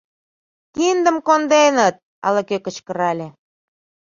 [0.75, 1.95] —Киндым конденыт!—
[2.25, 3.27] ала-кӧ кычкырале.